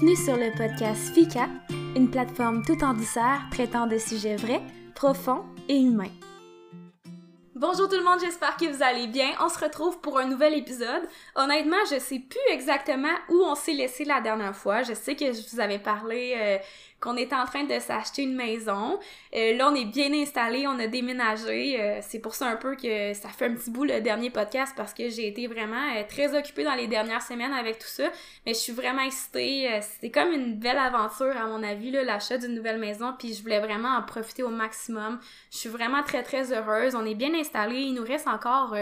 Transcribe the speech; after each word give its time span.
Bienvenue 0.00 0.24
sur 0.24 0.36
le 0.36 0.56
podcast 0.56 1.12
FICA, 1.12 1.48
une 1.96 2.08
plateforme 2.08 2.64
tout 2.64 2.84
en 2.84 2.94
douceur 2.94 3.40
traitant 3.50 3.88
de 3.88 3.98
sujets 3.98 4.36
vrais, 4.36 4.62
profonds 4.94 5.44
et 5.68 5.76
humains. 5.76 6.12
Bonjour 7.56 7.88
tout 7.88 7.96
le 7.96 8.04
monde, 8.04 8.20
j'espère 8.20 8.56
que 8.56 8.66
vous 8.66 8.84
allez 8.84 9.08
bien. 9.08 9.30
On 9.40 9.48
se 9.48 9.58
retrouve 9.58 9.98
pour 10.00 10.16
un 10.18 10.26
nouvel 10.28 10.54
épisode. 10.54 11.02
Honnêtement, 11.34 11.84
je 11.90 11.98
sais 11.98 12.20
plus 12.20 12.38
exactement 12.52 13.12
où 13.28 13.42
on 13.42 13.56
s'est 13.56 13.72
laissé 13.72 14.04
la 14.04 14.20
dernière 14.20 14.54
fois. 14.54 14.84
Je 14.84 14.94
sais 14.94 15.16
que 15.16 15.32
je 15.32 15.50
vous 15.50 15.58
avais 15.58 15.80
parlé 15.80 16.36
euh, 16.38 16.58
qu'on 17.00 17.16
était 17.16 17.36
en 17.36 17.44
train 17.44 17.64
de 17.64 17.78
s'acheter 17.78 18.22
une 18.22 18.34
maison. 18.34 18.98
Euh, 19.34 19.56
là, 19.56 19.70
on 19.70 19.74
est 19.74 19.84
bien 19.84 20.12
installé, 20.12 20.66
on 20.66 20.78
a 20.80 20.88
déménagé. 20.88 21.80
Euh, 21.80 21.98
c'est 22.02 22.18
pour 22.18 22.34
ça 22.34 22.48
un 22.48 22.56
peu 22.56 22.74
que 22.74 23.14
ça 23.14 23.28
fait 23.28 23.46
un 23.46 23.54
petit 23.54 23.70
bout 23.70 23.84
le 23.84 24.00
dernier 24.00 24.30
podcast 24.30 24.74
parce 24.76 24.92
que 24.92 25.08
j'ai 25.08 25.28
été 25.28 25.46
vraiment 25.46 25.94
euh, 25.96 26.02
très 26.08 26.36
occupée 26.36 26.64
dans 26.64 26.74
les 26.74 26.88
dernières 26.88 27.22
semaines 27.22 27.52
avec 27.52 27.78
tout 27.78 27.86
ça. 27.86 28.10
Mais 28.46 28.54
je 28.54 28.58
suis 28.58 28.72
vraiment 28.72 29.02
excitée. 29.02 29.80
c'est 30.00 30.10
comme 30.10 30.32
une 30.32 30.56
belle 30.56 30.78
aventure 30.78 31.36
à 31.36 31.46
mon 31.46 31.62
avis, 31.62 31.92
l'achat 31.92 32.36
d'une 32.36 32.54
nouvelle 32.54 32.78
maison. 32.78 33.14
Puis 33.16 33.34
je 33.34 33.42
voulais 33.42 33.60
vraiment 33.60 33.96
en 33.96 34.02
profiter 34.02 34.42
au 34.42 34.50
maximum. 34.50 35.20
Je 35.52 35.58
suis 35.58 35.68
vraiment 35.68 36.02
très 36.02 36.24
très 36.24 36.52
heureuse. 36.52 36.96
On 36.96 37.06
est 37.06 37.14
bien 37.14 37.32
installé. 37.34 37.76
Il 37.76 37.94
nous 37.94 38.04
reste 38.04 38.26
encore 38.26 38.74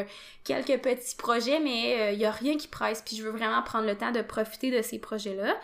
quelques 0.45 0.81
petits 0.81 1.17
projets, 1.17 1.61
mais 1.61 2.15
il 2.15 2.19
y 2.19 2.25
a 2.25 2.31
rien 2.31 2.57
qui 2.57 2.69
presse. 2.69 3.03
Puis 3.03 3.17
je 3.17 3.23
veux 3.23 3.31
vraiment 3.31 3.63
prendre 3.63 3.87
le 3.87 3.97
temps 3.97 4.13
de 4.13 4.23
profiter 4.23 4.71
de 4.71 4.81
ces 4.81 4.99
projets-là. 4.99 5.55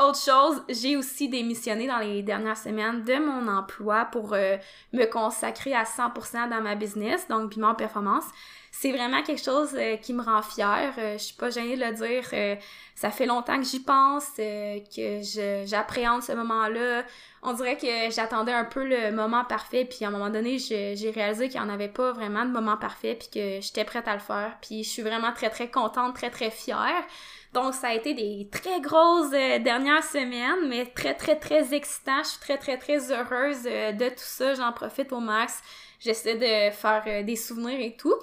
Autre 0.00 0.18
chose, 0.18 0.62
j'ai 0.70 0.96
aussi 0.96 1.28
démissionné 1.28 1.86
dans 1.86 1.98
les 1.98 2.22
dernières 2.22 2.56
semaines 2.56 3.02
de 3.02 3.18
mon 3.18 3.46
emploi 3.48 4.06
pour 4.06 4.32
euh, 4.32 4.56
me 4.94 5.04
consacrer 5.04 5.74
à 5.74 5.84
100% 5.84 6.48
dans 6.48 6.62
ma 6.62 6.74
business, 6.74 7.28
donc 7.28 7.50
Piment 7.50 7.74
Performance. 7.74 8.24
C'est 8.72 8.92
vraiment 8.92 9.22
quelque 9.22 9.42
chose 9.42 9.74
euh, 9.74 9.96
qui 9.96 10.14
me 10.14 10.22
rend 10.22 10.40
fière. 10.40 10.94
Euh, 10.96 11.18
je 11.18 11.24
suis 11.24 11.34
pas 11.36 11.50
gênée 11.50 11.76
de 11.76 11.84
le 11.84 11.92
dire. 11.92 12.58
ça 12.94 13.10
fait 13.10 13.26
longtemps 13.26 13.58
que 13.58 13.64
j'y 13.66 13.80
pense, 13.80 14.24
que 14.38 15.66
j'appréhende 15.66 16.22
ce 16.22 16.32
moment-là. 16.32 17.04
On 17.42 17.52
dirait 17.52 17.76
que 17.76 18.10
j'attendais 18.10 18.52
un 18.52 18.64
peu 18.64 18.86
le 18.86 19.12
moment 19.12 19.44
parfait, 19.44 19.84
puis 19.84 20.06
à 20.06 20.08
un 20.08 20.12
moment 20.12 20.30
donné, 20.30 20.58
j'ai 20.58 21.12
réalisé 21.14 21.50
qu'il 21.50 21.60
n'y 21.60 21.66
en 21.66 21.70
avait 21.70 21.88
pas 21.88 22.12
vraiment 22.12 22.46
de 22.46 22.50
moment 22.50 22.78
parfait, 22.78 23.16
puis 23.16 23.28
que 23.28 23.60
j'étais 23.60 23.84
prête 23.84 24.08
à 24.08 24.14
le 24.14 24.20
faire. 24.20 24.56
Puis 24.62 24.82
je 24.82 24.88
suis 24.88 25.02
vraiment 25.02 25.32
très 25.34 25.50
très 25.50 25.70
contente, 25.70 26.14
très 26.14 26.30
très 26.30 26.50
fière. 26.50 27.04
Donc, 27.52 27.74
ça 27.74 27.88
a 27.88 27.94
été 27.94 28.14
des 28.14 28.48
très 28.50 28.80
grosses 28.80 29.32
euh, 29.32 29.58
dernières 29.58 30.04
semaines, 30.04 30.68
mais 30.68 30.86
très, 30.86 31.14
très, 31.14 31.36
très 31.36 31.74
excitant. 31.74 32.22
Je 32.22 32.28
suis 32.28 32.38
très, 32.38 32.58
très, 32.58 32.78
très 32.78 33.10
heureuse 33.10 33.66
euh, 33.66 33.92
de 33.92 34.08
tout 34.08 34.14
ça. 34.18 34.54
J'en 34.54 34.72
profite 34.72 35.12
au 35.12 35.18
max. 35.18 35.60
J'essaie 35.98 36.36
de 36.36 36.74
faire 36.74 37.02
euh, 37.06 37.22
des 37.24 37.36
souvenirs 37.36 37.80
et 37.80 37.96
tout. 37.96 38.14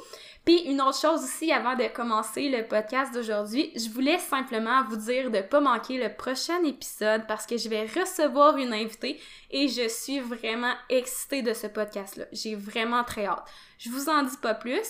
Puis 0.46 0.62
une 0.62 0.82
autre 0.82 0.98
chose 0.98 1.26
aussi 1.26 1.52
avant 1.52 1.76
de 1.76 1.94
commencer 1.94 2.48
le 2.48 2.66
podcast 2.66 3.14
d'aujourd'hui, 3.14 3.74
je 3.76 3.90
voulais 3.90 4.18
simplement 4.18 4.82
vous 4.86 4.96
dire 4.96 5.30
de 5.30 5.42
pas 5.42 5.60
manquer 5.60 5.98
le 6.02 6.16
prochain 6.16 6.64
épisode 6.64 7.28
parce 7.28 7.46
que 7.46 7.58
je 7.58 7.68
vais 7.68 7.86
recevoir 7.86 8.56
une 8.56 8.72
invitée 8.72 9.20
et 9.52 9.68
je 9.68 9.90
suis 9.90 10.22
vraiment 10.22 10.72
excitée 10.88 11.42
de 11.42 11.52
ce 11.52 11.68
podcast-là. 11.68 12.24
J'ai 12.32 12.56
vraiment 12.56 13.04
très 13.04 13.26
hâte. 13.26 13.44
Je 13.78 13.90
vous 13.90 14.08
en 14.08 14.24
dis 14.24 14.38
pas 14.38 14.54
plus. 14.54 14.88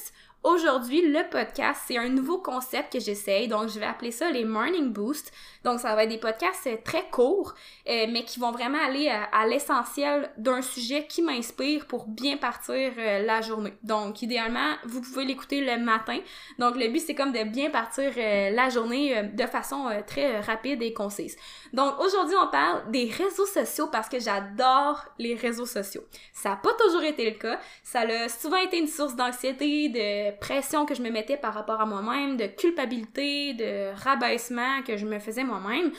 Aujourd'hui, 0.48 1.02
le 1.02 1.30
podcast, 1.30 1.82
c'est 1.88 1.98
un 1.98 2.08
nouveau 2.08 2.38
concept 2.38 2.94
que 2.94 3.02
j'essaye, 3.02 3.50
donc 3.50 3.68
je 3.68 3.78
vais 3.80 3.86
appeler 3.86 4.12
ça 4.12 4.32
les 4.32 4.46
Morning 4.46 4.94
Boost. 4.94 5.34
Donc 5.66 5.82
ça 5.82 5.94
va 5.94 6.06
être 6.06 6.10
des 6.10 6.20
podcasts 6.20 6.68
euh, 6.68 6.78
très 6.86 7.10
courts, 7.10 7.54
euh, 7.90 8.06
mais 8.10 8.24
qui 8.24 8.40
vont 8.40 8.52
vraiment 8.52 8.78
aller 8.82 9.10
à, 9.10 9.46
l'essentiel 9.46 10.32
d'un 10.38 10.62
sujet 10.62 11.06
qui 11.06 11.22
m'inspire 11.22 11.86
pour 11.86 12.08
bien 12.08 12.38
partir 12.38 12.94
euh, 12.98 13.26
la 13.26 13.42
journée. 13.42 13.74
Donc 13.84 14.22
idéalement, 14.22 14.76
vous 14.86 15.02
pouvez 15.02 15.26
l'écouter 15.26 15.60
le 15.60 15.84
matin. 15.84 16.18
Donc 16.60 16.78
le 16.78 16.88
but, 16.88 17.02
c'est 17.02 17.14
comme 17.14 17.34
de 17.34 17.44
bien 17.44 17.70
partir 17.70 18.14
la 18.16 18.70
journée 18.70 19.24
de 19.24 19.46
façon 19.48 19.90
très 20.08 20.40
rapide 20.40 20.82
et 20.82 20.94
concise. 20.94 21.36
Donc 21.74 22.00
aujourd'hui, 22.00 22.36
on 22.42 22.48
parle 22.48 22.90
des 22.90 23.10
réseaux 23.10 23.46
sociaux 23.46 23.88
parce 23.92 24.08
que 24.08 24.20
j'adore 24.20 25.04
les 25.20 25.36
réseaux 25.36 25.66
sociaux. 25.66 26.04
Ça 26.32 26.52
n'a 26.52 26.56
pas 26.56 26.74
toujours 26.80 27.04
été 27.04 27.30
le 27.30 27.38
cas. 27.38 27.60
Ça 27.84 28.02
a 28.02 28.30
souvent 28.30 28.58
été 28.58 28.80
une 28.80 28.88
source 28.88 29.16
d'anxiété, 29.16 29.90
de 29.90 30.37
pression 30.40 30.86
que 30.86 30.96
je 30.96 31.02
me 31.02 31.10
mettais 31.10 31.38
par 31.38 31.54
rapport 31.54 31.82
à 31.82 31.86
moi-même, 31.86 32.38
de 32.38 32.48
culpabilité, 32.48 33.54
de 33.54 33.94
rabaissement 33.96 34.82
que 34.84 34.98
je 34.98 35.06
me 35.06 35.20
faisais 35.20 35.44
moi-même. 35.44 35.92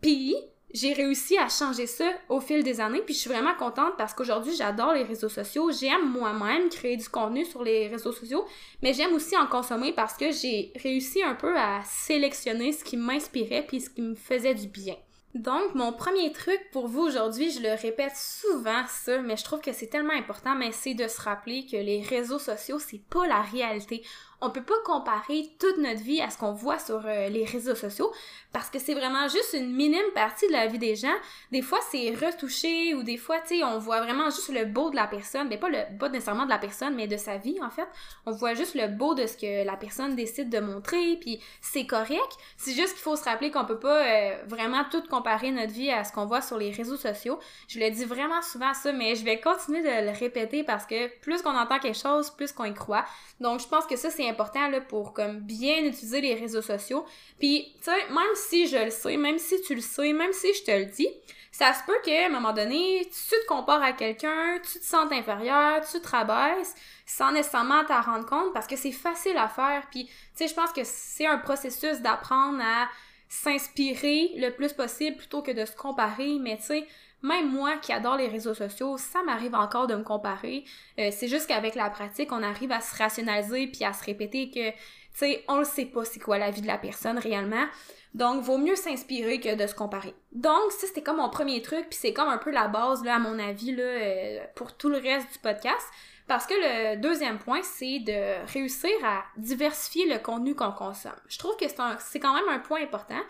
Puis, 0.00 0.36
j'ai 0.74 0.92
réussi 0.92 1.38
à 1.38 1.48
changer 1.48 1.86
ça 1.86 2.04
au 2.28 2.40
fil 2.40 2.62
des 2.62 2.80
années, 2.80 3.00
puis 3.00 3.14
je 3.14 3.20
suis 3.20 3.30
vraiment 3.30 3.54
contente 3.54 3.94
parce 3.96 4.12
qu'aujourd'hui, 4.12 4.54
j'adore 4.54 4.92
les 4.92 5.04
réseaux 5.04 5.28
sociaux. 5.28 5.70
J'aime 5.70 6.10
moi-même 6.10 6.68
créer 6.68 6.96
du 6.96 7.08
contenu 7.08 7.44
sur 7.44 7.62
les 7.62 7.88
réseaux 7.88 8.12
sociaux, 8.12 8.44
mais 8.82 8.92
j'aime 8.92 9.14
aussi 9.14 9.36
en 9.36 9.46
consommer 9.46 9.92
parce 9.92 10.16
que 10.16 10.32
j'ai 10.32 10.72
réussi 10.82 11.22
un 11.22 11.34
peu 11.34 11.56
à 11.56 11.82
sélectionner 11.84 12.72
ce 12.72 12.84
qui 12.84 12.96
m'inspirait 12.96 13.64
puis 13.66 13.80
ce 13.80 13.90
qui 13.90 14.02
me 14.02 14.14
faisait 14.14 14.54
du 14.54 14.66
bien. 14.66 14.96
Donc, 15.36 15.74
mon 15.74 15.92
premier 15.92 16.32
truc 16.32 16.58
pour 16.72 16.88
vous 16.88 17.02
aujourd'hui, 17.02 17.50
je 17.50 17.60
le 17.60 17.74
répète 17.74 18.16
souvent 18.16 18.84
ça, 18.88 19.20
mais 19.20 19.36
je 19.36 19.44
trouve 19.44 19.60
que 19.60 19.72
c'est 19.72 19.88
tellement 19.88 20.14
important, 20.14 20.54
mais 20.54 20.72
c'est 20.72 20.94
de 20.94 21.08
se 21.08 21.20
rappeler 21.20 21.66
que 21.66 21.76
les 21.76 22.00
réseaux 22.00 22.38
sociaux, 22.38 22.78
c'est 22.78 23.02
pas 23.10 23.26
la 23.26 23.42
réalité 23.42 24.02
on 24.40 24.50
peut 24.50 24.62
pas 24.62 24.74
comparer 24.84 25.50
toute 25.58 25.78
notre 25.78 26.02
vie 26.02 26.20
à 26.20 26.30
ce 26.30 26.38
qu'on 26.38 26.52
voit 26.52 26.78
sur 26.78 27.02
euh, 27.06 27.28
les 27.28 27.44
réseaux 27.44 27.74
sociaux 27.74 28.12
parce 28.52 28.70
que 28.70 28.78
c'est 28.78 28.94
vraiment 28.94 29.28
juste 29.28 29.54
une 29.54 29.74
minime 29.74 30.10
partie 30.14 30.46
de 30.46 30.52
la 30.52 30.66
vie 30.66 30.78
des 30.78 30.96
gens. 30.96 31.14
Des 31.52 31.62
fois, 31.62 31.78
c'est 31.90 32.10
retouché 32.14 32.94
ou 32.94 33.02
des 33.02 33.16
fois, 33.16 33.38
tu 33.40 33.58
sais, 33.58 33.64
on 33.64 33.78
voit 33.78 34.00
vraiment 34.00 34.30
juste 34.30 34.48
le 34.48 34.64
beau 34.64 34.90
de 34.90 34.96
la 34.96 35.06
personne, 35.06 35.48
mais 35.48 35.58
pas 35.58 35.68
le 35.68 35.78
beau 35.98 36.08
nécessairement 36.08 36.44
de 36.44 36.50
la 36.50 36.58
personne, 36.58 36.94
mais 36.94 37.06
de 37.06 37.16
sa 37.16 37.36
vie 37.36 37.58
en 37.62 37.70
fait. 37.70 37.86
On 38.24 38.30
voit 38.30 38.54
juste 38.54 38.74
le 38.74 38.88
beau 38.88 39.14
de 39.14 39.26
ce 39.26 39.36
que 39.36 39.64
la 39.64 39.76
personne 39.76 40.16
décide 40.16 40.48
de 40.48 40.58
montrer, 40.58 41.16
puis 41.20 41.40
c'est 41.60 41.86
correct. 41.86 42.36
C'est 42.56 42.72
juste 42.72 42.92
qu'il 42.94 43.02
faut 43.02 43.16
se 43.16 43.24
rappeler 43.24 43.50
qu'on 43.50 43.64
peut 43.64 43.78
pas 43.78 44.04
euh, 44.04 44.36
vraiment 44.46 44.84
tout 44.90 45.02
comparer 45.02 45.50
notre 45.50 45.72
vie 45.72 45.90
à 45.90 46.04
ce 46.04 46.12
qu'on 46.12 46.26
voit 46.26 46.40
sur 46.40 46.58
les 46.58 46.70
réseaux 46.70 46.96
sociaux. 46.96 47.38
Je 47.68 47.78
le 47.78 47.90
dis 47.90 48.04
vraiment 48.04 48.42
souvent 48.42 48.72
ça, 48.74 48.92
mais 48.92 49.16
je 49.16 49.24
vais 49.24 49.40
continuer 49.40 49.82
de 49.82 50.06
le 50.06 50.18
répéter 50.18 50.64
parce 50.64 50.86
que 50.86 51.08
plus 51.20 51.42
qu'on 51.42 51.56
entend 51.56 51.78
quelque 51.78 51.98
chose, 51.98 52.30
plus 52.30 52.52
qu'on 52.52 52.64
y 52.64 52.74
croit. 52.74 53.04
Donc, 53.40 53.60
je 53.60 53.68
pense 53.68 53.86
que 53.86 53.96
ça, 53.96 54.10
c'est 54.10 54.25
important 54.28 54.68
là, 54.68 54.80
pour 54.80 55.12
comme 55.12 55.40
bien 55.40 55.84
utiliser 55.84 56.20
les 56.20 56.34
réseaux 56.34 56.62
sociaux. 56.62 57.04
Puis, 57.38 57.74
tu 57.78 57.84
sais, 57.84 58.08
même 58.10 58.34
si 58.34 58.66
je 58.66 58.84
le 58.84 58.90
sais, 58.90 59.16
même 59.16 59.38
si 59.38 59.60
tu 59.62 59.74
le 59.74 59.80
sais, 59.80 60.12
même 60.12 60.32
si 60.32 60.52
je 60.54 60.64
te 60.64 60.70
le 60.70 60.86
dis, 60.86 61.08
ça 61.52 61.72
se 61.72 61.82
peut 61.86 61.96
qu'à 62.04 62.26
un 62.26 62.28
moment 62.28 62.52
donné, 62.52 63.08
tu 63.10 63.30
te 63.30 63.46
compares 63.46 63.82
à 63.82 63.92
quelqu'un, 63.92 64.58
tu 64.58 64.78
te 64.78 64.84
sens 64.84 65.10
inférieur, 65.10 65.80
tu 65.90 66.00
te 66.00 66.08
rabaisses, 66.08 66.74
sans 67.06 67.32
nécessairement 67.32 67.84
t'en 67.84 68.02
rendre 68.02 68.26
compte 68.26 68.52
parce 68.52 68.66
que 68.66 68.76
c'est 68.76 68.92
facile 68.92 69.38
à 69.38 69.48
faire. 69.48 69.84
Puis, 69.90 70.04
tu 70.04 70.12
sais, 70.34 70.48
je 70.48 70.54
pense 70.54 70.72
que 70.72 70.82
c'est 70.84 71.26
un 71.26 71.38
processus 71.38 72.00
d'apprendre 72.00 72.60
à 72.62 72.88
s'inspirer 73.28 74.32
le 74.36 74.50
plus 74.50 74.72
possible 74.72 75.16
plutôt 75.16 75.42
que 75.42 75.50
de 75.50 75.64
se 75.64 75.74
comparer, 75.74 76.38
mais 76.40 76.56
tu 76.56 76.64
sais, 76.64 76.86
même 77.22 77.50
moi 77.50 77.76
qui 77.78 77.92
adore 77.92 78.16
les 78.16 78.28
réseaux 78.28 78.54
sociaux, 78.54 78.96
ça 78.98 79.22
m'arrive 79.22 79.54
encore 79.54 79.86
de 79.86 79.96
me 79.96 80.04
comparer. 80.04 80.64
Euh, 80.98 81.10
c'est 81.10 81.28
juste 81.28 81.46
qu'avec 81.48 81.74
la 81.74 81.90
pratique, 81.90 82.30
on 82.32 82.42
arrive 82.42 82.72
à 82.72 82.80
se 82.80 82.96
rationaliser 82.96 83.66
puis 83.66 83.84
à 83.84 83.92
se 83.92 84.04
répéter 84.04 84.50
que, 84.50 84.70
tu 84.70 84.76
sais, 85.12 85.44
on 85.48 85.58
ne 85.58 85.64
sait 85.64 85.86
pas 85.86 86.04
c'est 86.04 86.20
quoi 86.20 86.38
la 86.38 86.50
vie 86.50 86.60
de 86.60 86.66
la 86.66 86.78
personne 86.78 87.18
réellement. 87.18 87.66
Donc, 88.14 88.42
vaut 88.42 88.58
mieux 88.58 88.76
s'inspirer 88.76 89.40
que 89.40 89.54
de 89.54 89.66
se 89.66 89.74
comparer. 89.74 90.14
Donc, 90.32 90.72
ça, 90.72 90.86
c'était 90.86 91.02
comme 91.02 91.18
mon 91.18 91.28
premier 91.28 91.60
truc, 91.60 91.86
puis 91.90 91.98
c'est 92.00 92.14
comme 92.14 92.28
un 92.28 92.38
peu 92.38 92.50
la 92.50 92.68
base, 92.68 93.04
là, 93.04 93.16
à 93.16 93.18
mon 93.18 93.38
avis, 93.38 93.74
euh, 93.78 94.38
pour 94.54 94.74
tout 94.76 94.88
le 94.88 94.96
reste 94.96 95.30
du 95.32 95.38
podcast. 95.38 95.86
Parce 96.26 96.46
que 96.46 96.54
le 96.54 96.96
deuxième 96.96 97.38
point, 97.38 97.62
c'est 97.62 98.00
de 98.00 98.44
réussir 98.52 98.90
à 99.04 99.24
diversifier 99.36 100.12
le 100.12 100.18
contenu 100.18 100.54
qu'on 100.54 100.72
consomme. 100.72 101.12
Je 101.28 101.38
trouve 101.38 101.56
que 101.56 101.66
c'est 101.68 102.20
quand 102.20 102.34
même 102.34 102.48
un 102.48 102.58
point 102.58 102.82
important 102.82 103.20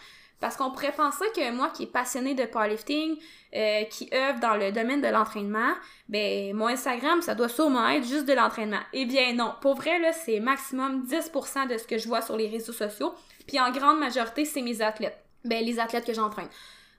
parce 0.40 0.56
qu'on 0.56 0.70
pourrait 0.70 0.92
penser 0.92 1.24
que 1.34 1.50
moi 1.50 1.70
qui 1.70 1.84
est 1.84 1.92
passionné 1.92 2.34
de 2.34 2.44
powerlifting, 2.44 3.16
euh, 3.54 3.84
qui 3.84 4.08
œuvre 4.12 4.38
dans 4.40 4.54
le 4.54 4.70
domaine 4.70 5.00
de 5.00 5.08
l'entraînement, 5.08 5.72
ben 6.08 6.54
mon 6.54 6.66
Instagram, 6.66 7.22
ça 7.22 7.34
doit 7.34 7.48
sûrement 7.48 7.88
être 7.88 8.06
juste 8.06 8.26
de 8.26 8.34
l'entraînement. 8.34 8.80
Eh 8.92 9.06
bien 9.06 9.32
non, 9.32 9.54
pour 9.60 9.76
vrai, 9.76 9.98
là, 9.98 10.12
c'est 10.12 10.40
maximum 10.40 11.06
10% 11.06 11.68
de 11.68 11.78
ce 11.78 11.86
que 11.86 11.96
je 11.96 12.06
vois 12.06 12.20
sur 12.20 12.36
les 12.36 12.48
réseaux 12.48 12.74
sociaux, 12.74 13.14
puis 13.46 13.58
en 13.60 13.70
grande 13.70 13.98
majorité, 13.98 14.44
c'est 14.44 14.62
mes 14.62 14.82
athlètes. 14.82 15.18
Ben 15.44 15.64
les 15.64 15.78
athlètes 15.78 16.06
que 16.06 16.12
j'entraîne. 16.14 16.48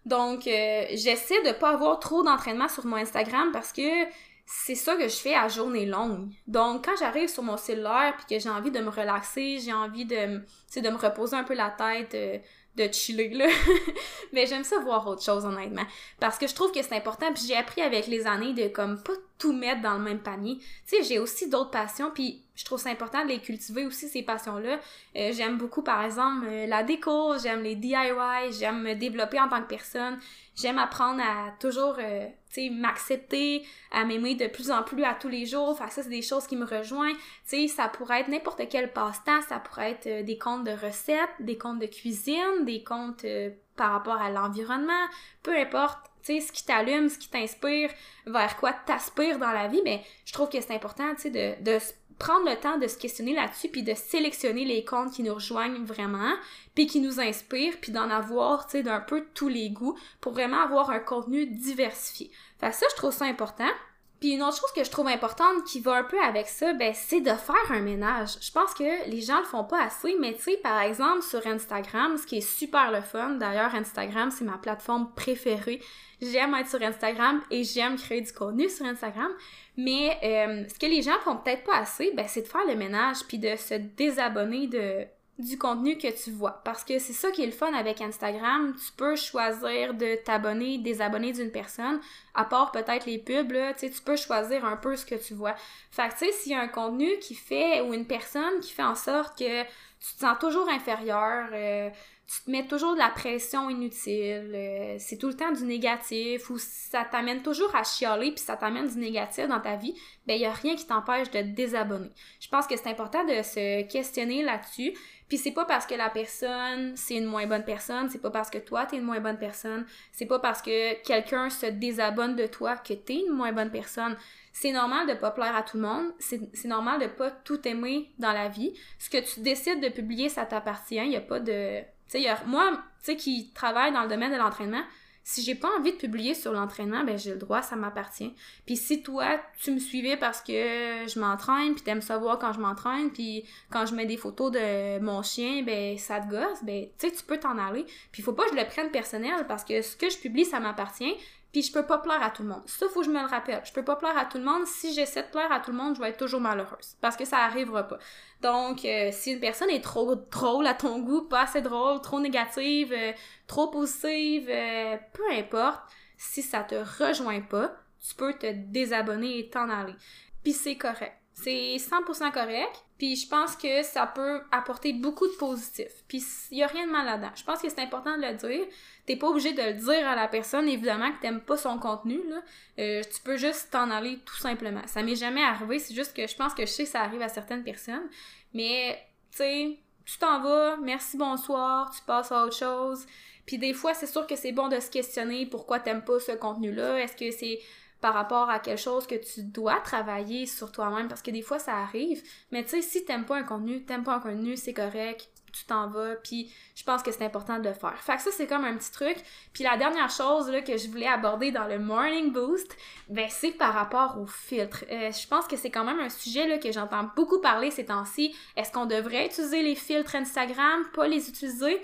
Donc, 0.05 0.47
euh, 0.47 0.85
j'essaie 0.91 1.41
de 1.43 1.51
pas 1.51 1.71
avoir 1.71 1.99
trop 1.99 2.23
d'entraînement 2.23 2.69
sur 2.69 2.85
mon 2.85 2.95
Instagram 2.95 3.49
parce 3.51 3.73
que 3.73 4.05
c'est 4.49 4.75
ça 4.75 4.95
que 4.95 5.09
je 5.09 5.15
fais 5.15 5.35
à 5.35 5.49
journée 5.49 5.85
longue. 5.85 6.29
Donc, 6.47 6.85
quand 6.85 6.95
j'arrive 6.97 7.27
sur 7.27 7.43
mon 7.43 7.57
cellulaire 7.57 8.15
puis 8.15 8.37
que 8.37 8.41
j'ai 8.41 8.49
envie 8.49 8.71
de 8.71 8.79
me 8.79 8.89
relaxer, 8.89 9.59
j'ai 9.59 9.73
envie 9.73 10.05
de, 10.05 10.15
de 10.15 10.89
me 10.89 10.97
reposer 10.97 11.35
un 11.35 11.43
peu 11.43 11.53
la 11.53 11.69
tête, 11.69 12.15
euh, 12.15 12.37
de 12.77 12.93
chiller, 12.93 13.29
là. 13.29 13.47
Mais 14.33 14.45
j'aime 14.45 14.63
ça 14.63 14.79
voir 14.79 15.05
autre 15.05 15.21
chose, 15.21 15.43
honnêtement. 15.43 15.85
Parce 16.21 16.37
que 16.37 16.47
je 16.47 16.55
trouve 16.55 16.71
que 16.71 16.81
c'est 16.81 16.95
important, 16.95 17.33
puis 17.33 17.43
j'ai 17.45 17.57
appris 17.57 17.81
avec 17.81 18.07
les 18.07 18.25
années 18.25 18.53
de, 18.53 18.69
comme, 18.69 19.03
pas 19.03 19.13
tout 19.37 19.53
mettre 19.53 19.81
dans 19.81 19.93
le 19.97 20.03
même 20.03 20.19
panier. 20.19 20.57
Tu 20.57 20.97
sais, 20.97 21.03
j'ai 21.03 21.19
aussi 21.19 21.49
d'autres 21.49 21.71
passions, 21.71 22.11
puis 22.13 22.41
je 22.55 22.65
trouve 22.65 22.79
ça 22.79 22.89
important 22.89 23.23
de 23.23 23.29
les 23.29 23.39
cultiver 23.39 23.85
aussi, 23.85 24.07
ces 24.07 24.23
passions-là. 24.23 24.79
Euh, 25.15 25.31
j'aime 25.31 25.57
beaucoup, 25.57 25.83
par 25.83 26.03
exemple, 26.03 26.45
euh, 26.47 26.65
la 26.65 26.83
déco, 26.83 27.37
j'aime 27.37 27.61
les 27.61 27.75
DIY, 27.75 28.51
j'aime 28.51 28.81
me 28.81 28.95
développer 28.95 29.39
en 29.39 29.47
tant 29.47 29.61
que 29.61 29.67
personne, 29.67 30.17
j'aime 30.55 30.79
apprendre 30.79 31.21
à 31.21 31.51
toujours, 31.59 31.97
euh, 31.99 32.25
tu 32.51 32.61
sais, 32.61 32.69
m'accepter, 32.69 33.63
à 33.91 34.05
m'aimer 34.05 34.33
de 34.35 34.47
plus 34.47 34.71
en 34.71 34.81
plus 34.81 35.03
à 35.03 35.13
tous 35.13 35.29
les 35.29 35.45
jours. 35.45 35.69
Enfin, 35.69 35.87
ça, 35.89 36.01
c'est 36.01 36.09
des 36.09 36.23
choses 36.23 36.47
qui 36.47 36.55
me 36.55 36.65
rejoignent. 36.65 37.15
Tu 37.15 37.21
sais, 37.45 37.67
ça 37.67 37.87
pourrait 37.89 38.21
être 38.21 38.29
n'importe 38.29 38.61
quel 38.69 38.91
passe-temps, 38.91 39.41
ça 39.47 39.59
pourrait 39.59 39.91
être 39.91 40.25
des 40.25 40.37
comptes 40.37 40.63
de 40.63 40.71
recettes, 40.71 41.29
des 41.39 41.57
comptes 41.57 41.79
de 41.79 41.85
cuisine, 41.85 42.65
des 42.65 42.83
comptes 42.83 43.23
euh, 43.25 43.51
par 43.75 43.91
rapport 43.91 44.19
à 44.19 44.31
l'environnement, 44.31 45.05
peu 45.43 45.55
importe, 45.55 45.99
ce 46.27 46.51
qui 46.51 46.65
t'allume, 46.65 47.09
ce 47.09 47.17
qui 47.17 47.29
t'inspire, 47.29 47.89
vers 48.25 48.57
quoi 48.57 48.73
t'aspires 48.73 49.39
dans 49.39 49.51
la 49.51 49.67
vie, 49.67 49.81
mais 49.83 50.03
je 50.25 50.33
trouve 50.33 50.49
que 50.49 50.59
c'est 50.61 50.73
important, 50.73 51.13
de, 51.13 51.79
prendre 52.19 52.49
le 52.49 52.55
temps 52.55 52.79
de 52.79 52.87
se 52.87 52.97
questionner 52.97 53.33
là-dessus, 53.33 53.69
puis 53.69 53.83
de 53.83 53.93
sélectionner 53.93 54.65
les 54.65 54.83
comptes 54.83 55.13
qui 55.13 55.23
nous 55.23 55.35
rejoignent 55.35 55.83
vraiment, 55.83 56.33
puis 56.73 56.87
qui 56.87 56.99
nous 56.99 57.19
inspirent, 57.19 57.77
puis 57.79 57.91
d'en 57.91 58.09
avoir, 58.09 58.67
tu 58.67 58.81
d'un 58.81 58.99
peu 58.99 59.25
tous 59.33 59.49
les 59.49 59.69
goûts, 59.69 59.97
pour 60.19 60.33
vraiment 60.33 60.61
avoir 60.61 60.89
un 60.89 60.99
contenu 60.99 61.45
diversifié. 61.45 62.31
Ça, 62.59 62.71
je 62.71 62.95
trouve 62.95 63.13
ça 63.13 63.25
important. 63.25 63.69
Puis 64.19 64.31
une 64.31 64.41
autre 64.41 64.57
chose 64.57 64.71
que 64.75 64.83
je 64.83 64.89
trouve 64.89 65.07
importante 65.07 65.63
qui 65.65 65.79
va 65.79 65.97
un 65.97 66.03
peu 66.03 66.19
avec 66.21 66.47
ça, 66.47 66.73
ben 66.73 66.93
c'est 66.95 67.21
de 67.21 67.29
faire 67.29 67.71
un 67.71 67.81
ménage. 67.81 68.37
Je 68.41 68.51
pense 68.51 68.73
que 68.73 69.09
les 69.09 69.21
gens 69.21 69.37
le 69.39 69.45
font 69.45 69.63
pas 69.63 69.83
assez, 69.83 70.15
mais 70.19 70.33
tu 70.33 70.41
sais, 70.41 70.57
par 70.57 70.81
exemple, 70.81 71.21
sur 71.21 71.45
Instagram, 71.45 72.17
ce 72.17 72.25
qui 72.25 72.37
est 72.37 72.41
super 72.41 72.91
le 72.91 73.01
fun, 73.01 73.31
d'ailleurs, 73.31 73.75
Instagram, 73.75 74.31
c'est 74.31 74.45
ma 74.45 74.57
plateforme 74.57 75.11
préférée. 75.15 75.81
J'aime 76.19 76.55
être 76.55 76.69
sur 76.69 76.81
Instagram 76.81 77.41
et 77.51 77.63
j'aime 77.63 77.95
créer 77.95 78.21
du 78.21 78.33
contenu 78.33 78.69
sur 78.69 78.87
Instagram. 78.87 79.31
Mais 79.77 80.17
euh, 80.23 80.67
ce 80.67 80.79
que 80.79 80.87
les 80.87 81.03
gens 81.03 81.19
font 81.23 81.37
peut-être 81.37 81.63
pas 81.63 81.77
assez, 81.77 82.11
ben 82.15 82.25
c'est 82.27 82.41
de 82.41 82.47
faire 82.47 82.65
le 82.67 82.75
ménage 82.75 83.17
puis 83.27 83.37
de 83.37 83.55
se 83.55 83.75
désabonner 83.75 84.65
de 84.65 85.05
du 85.39 85.57
contenu 85.57 85.97
que 85.97 86.07
tu 86.23 86.31
vois. 86.31 86.61
Parce 86.63 86.83
que 86.83 86.99
c'est 86.99 87.13
ça 87.13 87.31
qui 87.31 87.43
est 87.43 87.47
le 87.47 87.51
fun 87.51 87.73
avec 87.73 88.01
Instagram. 88.01 88.75
Tu 88.75 88.91
peux 88.93 89.15
choisir 89.15 89.93
de 89.93 90.15
t'abonner, 90.23 90.79
désabonner 90.79 91.31
d'une 91.31 91.51
personne, 91.51 91.99
à 92.33 92.45
part 92.45 92.71
peut-être 92.71 93.05
les 93.05 93.19
pubs, 93.19 93.51
là, 93.51 93.73
tu 93.73 93.89
peux 94.03 94.15
choisir 94.15 94.65
un 94.65 94.77
peu 94.77 94.95
ce 94.95 95.05
que 95.05 95.15
tu 95.15 95.33
vois. 95.33 95.55
Fait 95.91 96.07
que, 96.09 96.13
tu 96.13 96.25
sais, 96.25 96.31
s'il 96.31 96.51
y 96.51 96.55
a 96.55 96.61
un 96.61 96.67
contenu 96.67 97.17
qui 97.19 97.35
fait, 97.35 97.81
ou 97.81 97.93
une 97.93 98.07
personne 98.07 98.59
qui 98.61 98.71
fait 98.71 98.83
en 98.83 98.95
sorte 98.95 99.37
que 99.37 99.63
tu 99.99 100.15
te 100.15 100.19
sens 100.19 100.37
toujours 100.39 100.69
inférieur, 100.69 101.49
euh, 101.53 101.89
tu 102.27 102.43
te 102.43 102.51
mets 102.51 102.67
toujours 102.67 102.93
de 102.93 102.99
la 102.99 103.09
pression 103.09 103.69
inutile, 103.69 104.51
euh, 104.53 104.95
c'est 104.99 105.17
tout 105.17 105.27
le 105.27 105.33
temps 105.33 105.51
du 105.51 105.63
négatif, 105.63 106.49
ou 106.49 106.57
ça 106.57 107.05
t'amène 107.05 107.41
toujours 107.41 107.73
à 107.75 107.83
chialer, 107.83 108.31
puis 108.31 108.43
ça 108.43 108.57
t'amène 108.57 108.87
du 108.87 108.97
négatif 108.97 109.47
dans 109.47 109.61
ta 109.61 109.77
vie, 109.77 109.95
ben 110.25 110.33
il 110.33 110.41
y 110.41 110.45
a 110.45 110.51
rien 110.51 110.75
qui 110.75 110.85
t'empêche 110.85 111.31
de 111.31 111.41
te 111.41 111.47
désabonner. 111.47 112.11
Je 112.41 112.49
pense 112.49 112.67
que 112.67 112.75
c'est 112.75 112.89
important 112.89 113.23
de 113.23 113.41
se 113.43 113.83
questionner 113.83 114.43
là-dessus, 114.43 114.93
puis 115.27 115.37
c'est 115.37 115.51
pas 115.51 115.65
parce 115.65 115.85
que 115.85 115.95
la 115.95 116.09
personne, 116.09 116.95
c'est 116.95 117.15
une 117.15 117.25
moins 117.25 117.47
bonne 117.47 117.65
personne, 117.65 118.09
c'est 118.09 118.21
pas 118.21 118.31
parce 118.31 118.49
que 118.49 118.57
toi, 118.57 118.85
t'es 118.85 118.97
une 118.97 119.03
moins 119.03 119.19
bonne 119.19 119.37
personne, 119.37 119.85
c'est 120.13 120.25
pas 120.25 120.39
parce 120.39 120.61
que 120.61 121.01
quelqu'un 121.03 121.49
se 121.49 121.65
désabonne 121.65 122.35
de 122.35 122.45
toi 122.45 122.77
que 122.77 122.93
t'es 122.93 123.15
une 123.27 123.33
moins 123.33 123.51
bonne 123.51 123.71
personne. 123.71 124.15
C'est 124.53 124.71
normal 124.71 125.05
de 125.05 125.13
pas 125.13 125.31
plaire 125.31 125.55
à 125.55 125.63
tout 125.63 125.77
le 125.77 125.83
monde, 125.83 126.13
c'est 126.19 126.65
normal 126.65 126.99
de 126.99 127.07
pas 127.07 127.29
tout 127.29 127.67
aimer 127.67 128.09
dans 128.17 128.31
la 128.31 128.47
vie. 128.47 128.73
Ce 128.97 129.09
que 129.09 129.17
tu 129.17 129.41
décides 129.41 129.83
de 129.83 129.86
publier, 129.89 130.29
ça 130.29 130.45
t'appartient, 130.45 130.95
il 130.95 131.11
y 131.11 131.15
a 131.15 131.21
pas 131.21 131.39
de... 131.39 131.81
Tu 132.09 132.21
sais, 132.21 132.25
moi, 132.45 132.71
tu 133.03 133.11
sais, 133.11 133.15
qui 133.15 133.51
travaille 133.53 133.91
dans 133.91 134.03
le 134.03 134.07
domaine 134.09 134.31
de 134.31 134.37
l'entraînement, 134.37 134.83
si 135.27 135.41
j'ai 135.41 135.55
pas 135.55 135.67
envie 135.77 135.91
de 135.91 135.97
publier 135.97 136.33
sur 136.33 136.53
l'entraînement, 136.53 137.03
ben 137.03 137.17
j'ai 137.17 137.31
le 137.31 137.37
droit, 137.37 137.61
ça 137.61 137.75
m'appartient. 137.75 138.33
Puis 138.65 138.77
si 138.77 139.03
toi, 139.03 139.37
tu 139.59 139.71
me 139.71 139.77
suivais 139.79 140.15
parce 140.15 140.39
que 140.39 140.53
je 140.53 141.19
m'entraîne, 141.19 141.73
puis 141.75 141.83
t'aimes 141.83 142.01
savoir 142.01 142.39
quand 142.39 142.53
je 142.53 142.61
m'entraîne, 142.61 143.11
puis 143.11 143.43
quand 143.69 143.85
je 143.85 143.93
mets 143.93 144.05
des 144.05 144.15
photos 144.15 144.53
de 144.53 144.99
mon 144.99 145.21
chien, 145.23 145.63
ben 145.63 145.97
ça 145.97 146.21
te 146.21 146.29
gosse, 146.29 146.63
ben 146.63 146.85
tu 146.97 147.09
sais, 147.09 147.13
tu 147.13 147.23
peux 147.25 147.37
t'en 147.37 147.57
aller. 147.57 147.85
Puis 148.13 148.23
faut 148.23 148.31
pas 148.31 148.45
que 148.45 148.51
je 148.55 148.55
le 148.55 148.65
prenne 148.67 148.89
personnel 148.89 149.45
parce 149.49 149.65
que 149.65 149.81
ce 149.81 149.97
que 149.97 150.09
je 150.09 150.17
publie, 150.17 150.45
ça 150.45 150.61
m'appartient. 150.61 151.13
Puis 151.51 151.61
je 151.61 151.71
peux 151.71 151.85
pas 151.85 151.97
plaire 151.97 152.21
à 152.21 152.29
tout 152.29 152.43
le 152.43 152.49
monde. 152.49 152.63
Ça, 152.65 152.87
faut 152.89 152.99
que 152.99 153.05
je 153.05 153.11
me 153.11 153.19
le 153.19 153.27
rappelle. 153.27 153.61
Je 153.63 153.71
peux 153.71 153.83
pas 153.83 153.95
plaire 153.95 154.17
à 154.17 154.25
tout 154.25 154.37
le 154.37 154.43
monde. 154.43 154.65
Si 154.65 154.93
j'essaie 154.93 155.23
de 155.23 155.27
plaire 155.29 155.51
à 155.51 155.59
tout 155.59 155.71
le 155.71 155.77
monde, 155.77 155.95
je 155.95 156.01
vais 156.01 156.09
être 156.09 156.17
toujours 156.17 156.41
malheureuse. 156.41 156.95
Parce 157.01 157.15
que 157.15 157.25
ça 157.25 157.37
arrivera 157.37 157.83
pas. 157.83 157.99
Donc, 158.41 158.83
euh, 158.85 159.09
si 159.11 159.31
une 159.31 159.39
personne 159.39 159.69
est 159.69 159.83
trop 159.83 160.15
drôle 160.15 160.67
à 160.67 160.73
ton 160.73 160.99
goût, 160.99 161.23
pas 161.23 161.41
assez 161.41 161.61
drôle, 161.61 162.01
trop 162.01 162.19
négative, 162.19 162.93
euh, 162.93 163.13
trop 163.47 163.67
positive, 163.67 164.47
euh, 164.49 164.97
peu 165.13 165.23
importe, 165.31 165.81
si 166.17 166.41
ça 166.41 166.63
te 166.63 166.75
rejoint 166.75 167.41
pas, 167.41 167.73
tu 168.07 168.13
peux 168.15 168.33
te 168.33 168.51
désabonner 168.51 169.39
et 169.39 169.49
t'en 169.49 169.69
aller. 169.69 169.95
Puis 170.43 170.53
c'est 170.53 170.77
correct. 170.77 171.15
C'est 171.43 171.77
100% 171.77 172.31
correct. 172.31 172.83
Puis 172.97 173.15
je 173.15 173.27
pense 173.27 173.55
que 173.55 173.83
ça 173.83 174.07
peut 174.07 174.41
apporter 174.51 174.91
beaucoup 174.93 175.27
de 175.27 175.33
positif. 175.33 175.87
Puis 176.07 176.23
il 176.49 176.57
y 176.57 176.63
a 176.63 176.67
rien 176.67 176.87
de 176.87 176.91
mal 176.91 177.05
là-dedans. 177.05 177.31
Je 177.35 177.43
pense 177.43 177.61
que 177.61 177.69
c'est 177.69 177.79
important 177.79 178.17
de 178.17 178.23
le 178.23 178.33
dire. 178.33 178.65
T'es 179.05 179.15
pas 179.15 179.27
obligé 179.27 179.53
de 179.53 179.61
le 179.61 179.73
dire 179.73 180.07
à 180.07 180.15
la 180.15 180.27
personne, 180.27 180.67
évidemment, 180.67 181.11
que 181.11 181.21
t'aimes 181.21 181.41
pas 181.41 181.55
son 181.55 181.77
contenu, 181.77 182.19
là. 182.27 182.41
Euh, 182.79 183.03
tu 183.03 183.21
peux 183.21 183.37
juste 183.37 183.69
t'en 183.71 183.91
aller 183.91 184.17
tout 184.25 184.37
simplement. 184.37 184.81
Ça 184.87 185.03
m'est 185.03 185.15
jamais 185.15 185.43
arrivé, 185.43 185.77
c'est 185.77 185.93
juste 185.93 186.15
que 186.15 186.25
je 186.25 186.35
pense 186.35 186.55
que 186.55 186.65
je 186.65 186.71
sais 186.71 186.85
que 186.85 186.89
ça 186.89 187.01
arrive 187.01 187.21
à 187.21 187.29
certaines 187.29 187.63
personnes. 187.63 188.09
Mais, 188.55 188.99
tu 189.31 189.37
sais, 189.37 189.79
tu 190.05 190.17
t'en 190.17 190.41
vas, 190.41 190.77
merci, 190.77 191.17
bonsoir, 191.17 191.91
tu 191.91 192.01
passes 192.01 192.31
à 192.31 192.45
autre 192.45 192.57
chose. 192.57 193.05
Puis 193.45 193.59
des 193.59 193.73
fois, 193.73 193.93
c'est 193.93 194.07
sûr 194.07 194.25
que 194.25 194.35
c'est 194.35 194.51
bon 194.51 194.69
de 194.69 194.79
se 194.79 194.89
questionner 194.89 195.45
pourquoi 195.45 195.79
t'aimes 195.79 196.03
pas 196.03 196.19
ce 196.19 196.31
contenu-là. 196.31 196.99
Est-ce 196.99 197.15
que 197.15 197.29
c'est 197.29 197.59
par 198.01 198.13
rapport 198.13 198.49
à 198.49 198.59
quelque 198.59 198.79
chose 198.79 199.07
que 199.07 199.15
tu 199.15 199.43
dois 199.43 199.79
travailler 199.81 200.45
sur 200.45 200.71
toi-même 200.71 201.07
parce 201.07 201.21
que 201.21 201.31
des 201.31 201.41
fois 201.41 201.59
ça 201.59 201.75
arrive. 201.75 202.21
Mais 202.51 202.63
tu 202.63 202.69
sais, 202.69 202.81
si 202.81 203.05
t'aimes 203.05 203.25
pas 203.25 203.37
un 203.37 203.43
contenu, 203.43 203.83
t'aimes 203.83 204.03
pas 204.03 204.15
un 204.15 204.19
contenu, 204.19 204.55
c'est 204.55 204.73
correct, 204.73 205.29
tu 205.51 205.65
t'en 205.65 205.87
vas, 205.87 206.15
puis 206.15 206.51
je 206.75 206.83
pense 206.83 207.01
que 207.01 207.11
c'est 207.11 207.25
important 207.25 207.59
de 207.59 207.67
le 207.67 207.73
faire. 207.73 207.97
Fait 208.01 208.15
que 208.15 208.21
ça, 208.21 208.31
c'est 208.31 208.47
comme 208.47 208.65
un 208.65 208.75
petit 208.75 208.91
truc. 208.91 209.17
Puis 209.53 209.63
la 209.63 209.77
dernière 209.77 210.09
chose 210.09 210.51
que 210.65 210.77
je 210.77 210.87
voulais 210.89 211.07
aborder 211.07 211.51
dans 211.51 211.65
le 211.65 211.79
Morning 211.79 212.31
Boost, 212.31 212.75
ben 213.09 213.27
c'est 213.29 213.51
par 213.51 213.73
rapport 213.73 214.19
aux 214.19 214.27
filtres. 214.27 214.85
Euh, 214.91 215.11
je 215.11 215.27
pense 215.27 215.47
que 215.47 215.57
c'est 215.57 215.71
quand 215.71 215.83
même 215.83 215.99
un 215.99 216.09
sujet 216.09 216.47
là, 216.47 216.57
que 216.57 216.71
j'entends 216.71 217.09
beaucoup 217.15 217.39
parler 217.39 217.71
ces 217.71 217.85
temps-ci. 217.85 218.35
Est-ce 218.55 218.71
qu'on 218.71 218.85
devrait 218.85 219.25
utiliser 219.27 219.63
les 219.63 219.75
filtres 219.75 220.15
Instagram, 220.15 220.85
pas 220.93 221.07
les 221.07 221.29
utiliser? 221.29 221.81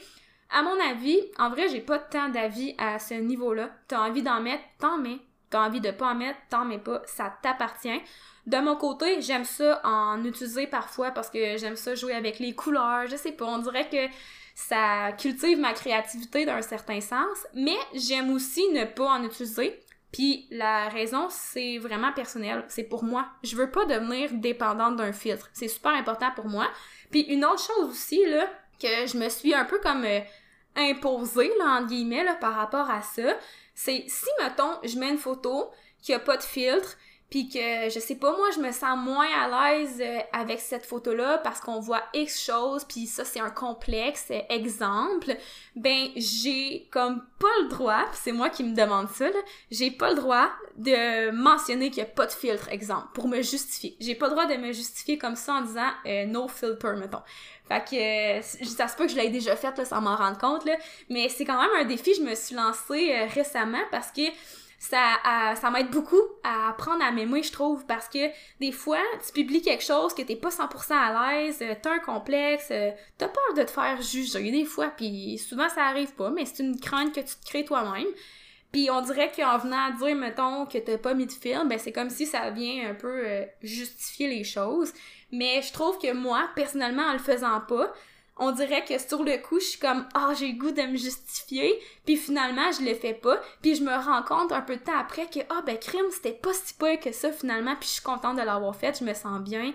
À 0.49 0.61
mon 0.61 0.79
avis, 0.79 1.19
en 1.39 1.49
vrai, 1.49 1.67
j'ai 1.69 1.81
pas 1.81 1.97
tant 1.97 2.29
d'avis 2.29 2.75
à 2.77 2.99
ce 2.99 3.15
niveau-là. 3.15 3.71
T'as 3.87 4.07
envie 4.07 4.21
d'en 4.21 4.39
mettre, 4.39 4.63
t'en 4.77 4.99
mets 4.99 5.19
t'as 5.53 5.63
envie 5.63 5.81
de 5.81 5.91
pas 5.91 6.07
en 6.07 6.15
mettre, 6.15 6.39
t'en 6.49 6.65
mets 6.65 6.79
pas, 6.79 7.03
ça 7.05 7.31
t'appartient. 7.43 8.01
De 8.47 8.57
mon 8.57 8.75
côté, 8.75 9.21
j'aime 9.21 9.45
ça 9.45 9.79
en 9.83 10.23
utiliser 10.25 10.65
parfois 10.65 11.11
parce 11.11 11.29
que 11.29 11.57
j'aime 11.57 11.75
ça 11.75 11.93
jouer 11.93 12.13
avec 12.13 12.39
les 12.39 12.55
couleurs, 12.55 13.05
je 13.07 13.15
sais 13.15 13.31
pas, 13.31 13.45
on 13.45 13.59
dirait 13.59 13.87
que 13.87 14.11
ça 14.55 15.11
cultive 15.11 15.59
ma 15.59 15.73
créativité 15.73 16.45
d'un 16.45 16.63
certain 16.63 16.99
sens, 17.01 17.37
mais 17.53 17.77
j'aime 17.93 18.31
aussi 18.31 18.67
ne 18.71 18.85
pas 18.85 19.05
en 19.05 19.23
utiliser. 19.23 19.79
Puis 20.11 20.47
la 20.49 20.89
raison, 20.89 21.27
c'est 21.29 21.77
vraiment 21.77 22.11
personnel, 22.13 22.65
c'est 22.67 22.83
pour 22.83 23.03
moi. 23.03 23.27
Je 23.43 23.55
veux 23.55 23.69
pas 23.69 23.85
devenir 23.85 24.31
dépendante 24.33 24.95
d'un 24.95 25.13
filtre. 25.13 25.49
C'est 25.53 25.67
super 25.67 25.93
important 25.93 26.31
pour 26.35 26.47
moi. 26.47 26.67
Puis 27.11 27.21
une 27.21 27.45
autre 27.45 27.63
chose 27.63 27.89
aussi 27.91 28.25
là 28.25 28.47
que 28.81 29.05
je 29.05 29.17
me 29.17 29.29
suis 29.29 29.53
un 29.53 29.65
peu 29.65 29.79
comme 29.79 30.03
euh, 30.03 30.19
imposée 30.75 31.51
là 31.59 31.79
en 31.79 31.85
guillemets 31.85 32.23
là 32.23 32.33
par 32.35 32.55
rapport 32.55 32.89
à 32.89 33.03
ça, 33.03 33.37
c'est 33.73 34.05
si, 34.07 34.27
mettons, 34.41 34.79
je 34.83 34.97
mets 34.97 35.09
une 35.09 35.17
photo 35.17 35.71
qui 36.01 36.13
a 36.13 36.19
pas 36.19 36.37
de 36.37 36.43
filtre, 36.43 36.97
puis 37.29 37.49
que 37.49 37.89
je 37.89 37.99
sais 37.99 38.15
pas 38.15 38.35
moi 38.37 38.49
je 38.55 38.59
me 38.59 38.71
sens 38.71 38.95
moins 38.97 39.27
à 39.27 39.73
l'aise 39.73 39.99
euh, 39.99 40.19
avec 40.31 40.59
cette 40.59 40.85
photo 40.85 41.15
là 41.15 41.39
parce 41.39 41.59
qu'on 41.59 41.79
voit 41.79 42.03
X 42.13 42.45
choses 42.45 42.83
puis 42.83 43.07
ça 43.07 43.25
c'est 43.25 43.39
un 43.39 43.49
complexe 43.49 44.27
euh, 44.29 44.39
exemple. 44.49 45.35
Ben 45.75 46.09
j'ai 46.15 46.87
comme 46.91 47.25
pas 47.39 47.47
le 47.63 47.69
droit 47.69 48.05
c'est 48.13 48.31
moi 48.31 48.49
qui 48.49 48.63
me 48.63 48.75
demande 48.75 49.09
ça 49.09 49.25
j'ai 49.71 49.89
pas 49.89 50.11
le 50.11 50.15
droit 50.15 50.49
de 50.77 51.31
mentionner 51.31 51.89
qu'il 51.89 51.99
y 51.99 52.05
a 52.05 52.09
pas 52.09 52.27
de 52.27 52.31
filtre 52.31 52.69
exemple 52.69 53.07
pour 53.13 53.27
me 53.27 53.41
justifier. 53.41 53.95
J'ai 53.99 54.15
pas 54.15 54.27
le 54.27 54.31
droit 54.31 54.45
de 54.45 54.55
me 54.55 54.71
justifier 54.71 55.17
comme 55.17 55.35
ça 55.35 55.53
en 55.55 55.61
disant 55.61 55.89
euh, 56.05 56.25
no 56.25 56.47
filter 56.47 56.93
mettons. 56.97 57.23
Fait 57.67 57.83
que 57.83 58.65
ça 58.67 58.87
se 58.87 58.95
peut 58.95 59.05
que 59.05 59.11
je 59.11 59.15
l'ai 59.15 59.29
déjà 59.29 59.55
fait 59.55 59.75
là, 59.75 59.85
sans 59.85 60.01
m'en 60.01 60.15
rendre 60.15 60.37
compte 60.37 60.65
là 60.65 60.75
mais 61.09 61.29
c'est 61.29 61.45
quand 61.45 61.59
même 61.59 61.71
un 61.79 61.85
défi 61.85 62.13
je 62.13 62.21
me 62.21 62.35
suis 62.35 62.53
lancé 62.55 63.25
récemment 63.33 63.81
parce 63.89 64.11
que 64.11 64.21
ça, 64.83 65.55
ça 65.55 65.71
m'aide 65.71 65.91
beaucoup 65.91 66.21
à 66.43 66.67
apprendre 66.67 67.01
à 67.05 67.11
m'aimer, 67.11 67.41
je 67.41 67.53
trouve, 67.53 67.85
parce 67.85 68.09
que 68.09 68.29
des 68.59 68.73
fois, 68.73 68.99
tu 69.25 69.31
publies 69.31 69.61
quelque 69.61 69.83
chose 69.83 70.13
que 70.13 70.21
t'es 70.21 70.35
pas 70.35 70.49
100% 70.49 70.91
à 70.91 71.31
l'aise, 71.31 71.59
euh, 71.61 71.73
t'as 71.81 71.93
un 71.93 71.99
complexe, 71.99 72.67
euh, 72.69 72.91
t'as 73.17 73.29
peur 73.29 73.53
de 73.55 73.63
te 73.63 73.71
faire 73.71 74.01
juger 74.01 74.51
des 74.51 74.65
fois, 74.65 74.89
puis 74.89 75.37
souvent 75.37 75.69
ça 75.69 75.85
arrive 75.85 76.13
pas, 76.15 76.31
mais 76.31 76.43
c'est 76.43 76.63
une 76.63 76.77
crainte 76.77 77.15
que 77.15 77.21
tu 77.21 77.33
te 77.33 77.45
crées 77.45 77.63
toi-même. 77.63 78.07
Puis 78.73 78.89
on 78.91 78.99
dirait 78.99 79.31
qu'en 79.33 79.57
venant 79.57 79.85
à 79.87 79.91
dire, 79.91 80.15
mettons, 80.17 80.65
que 80.65 80.79
t'as 80.79 80.97
pas 80.97 81.13
mis 81.13 81.27
de 81.27 81.31
film, 81.31 81.69
ben 81.69 81.79
c'est 81.79 81.93
comme 81.93 82.09
si 82.09 82.25
ça 82.25 82.49
vient 82.49 82.89
un 82.89 82.93
peu 82.93 83.25
euh, 83.25 83.45
justifier 83.61 84.27
les 84.27 84.43
choses. 84.43 84.91
Mais 85.31 85.61
je 85.61 85.71
trouve 85.71 85.97
que 85.97 86.11
moi, 86.11 86.49
personnellement, 86.55 87.03
en 87.03 87.13
le 87.13 87.19
faisant 87.19 87.61
pas, 87.61 87.93
on 88.37 88.51
dirait 88.51 88.83
que 88.83 88.97
sur 88.97 89.23
le 89.23 89.37
coup, 89.37 89.59
je 89.59 89.65
suis 89.65 89.79
comme 89.79 90.07
ah, 90.13 90.33
j'ai 90.37 90.51
le 90.51 90.57
goût 90.57 90.71
de 90.71 90.81
me 90.81 90.97
justifier, 90.97 91.79
puis 92.05 92.17
finalement, 92.17 92.71
je 92.71 92.83
le 92.83 92.95
fais 92.95 93.13
pas, 93.13 93.39
puis 93.61 93.75
je 93.75 93.83
me 93.83 93.93
rends 93.93 94.23
compte 94.23 94.51
un 94.51 94.61
peu 94.61 94.75
de 94.75 94.81
temps 94.81 94.97
après 94.97 95.27
que 95.27 95.39
ah 95.49 95.61
ben 95.65 95.77
crime, 95.77 96.09
c'était 96.11 96.33
pas 96.33 96.53
si 96.53 96.73
pire 96.73 96.99
que 96.99 97.11
ça 97.11 97.31
finalement, 97.31 97.75
puis 97.79 97.87
je 97.87 97.93
suis 97.93 98.03
contente 98.03 98.37
de 98.37 98.41
l'avoir 98.41 98.75
fait, 98.75 98.99
je 98.99 99.05
me 99.05 99.13
sens 99.13 99.39
bien. 99.41 99.73